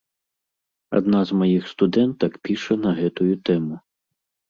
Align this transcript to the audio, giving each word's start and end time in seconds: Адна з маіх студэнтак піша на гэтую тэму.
Адна 0.99 1.19
з 1.33 1.37
маіх 1.43 1.63
студэнтак 1.75 2.33
піша 2.49 2.75
на 2.89 2.99
гэтую 3.05 3.33
тэму. 3.49 3.75